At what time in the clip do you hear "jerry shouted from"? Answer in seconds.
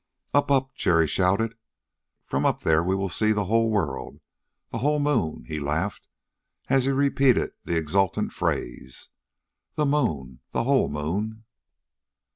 0.73-2.43